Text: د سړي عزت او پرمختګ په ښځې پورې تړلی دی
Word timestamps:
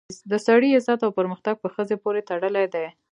د 0.31 0.33
سړي 0.47 0.69
عزت 0.77 0.99
او 1.03 1.11
پرمختګ 1.19 1.55
په 1.63 1.67
ښځې 1.75 1.95
پورې 2.03 2.21
تړلی 2.29 2.65
دی 2.73 2.87